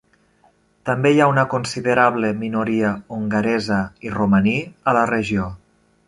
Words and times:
També 0.89 1.09
hi 1.15 1.19
ha 1.25 1.27
una 1.31 1.43
considerable 1.51 2.31
minoria 2.39 2.93
hongaresa 3.17 3.77
i 4.09 4.15
romaní 4.15 4.55
a 4.93 4.97
la 4.99 5.05
regió. 5.13 5.47